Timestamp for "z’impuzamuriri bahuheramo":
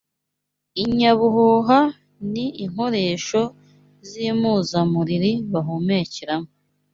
4.09-6.49